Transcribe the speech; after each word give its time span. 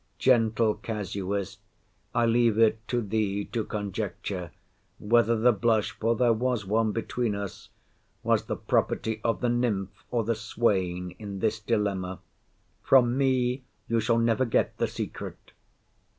Gentle 0.17 0.73
casuist, 0.73 1.59
I 2.15 2.25
leave 2.25 2.57
it 2.57 2.79
to 2.87 3.03
thee 3.03 3.45
to 3.45 3.63
conjecture, 3.63 4.49
whether 4.97 5.37
the 5.37 5.51
blush 5.51 5.91
(for 5.91 6.15
there 6.15 6.33
was 6.33 6.65
one 6.65 6.91
between 6.91 7.35
us) 7.35 7.69
was 8.23 8.45
the 8.45 8.55
property 8.55 9.21
of 9.23 9.41
the 9.41 9.49
nymph 9.49 10.03
or 10.09 10.23
the 10.23 10.33
swain 10.33 11.11
in 11.19 11.37
this 11.37 11.59
dilemma. 11.59 12.17
From 12.81 13.15
me 13.15 13.63
you 13.87 13.99
shall 13.99 14.17
never 14.17 14.43
get 14.45 14.75
the 14.79 14.87
secret. 14.87 15.37